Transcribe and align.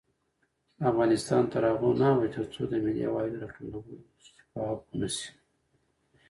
افغانستان 0.91 1.43
تر 1.53 1.63
هغو 1.71 1.89
نه 2.01 2.07
ابادیږي، 2.13 2.29
ترڅو 2.35 2.61
د 2.67 2.73
ملي 2.85 3.03
عوایدو 3.09 3.41
راټولول 3.43 3.85
شفاف 4.25 4.79
نشي. 4.99 5.29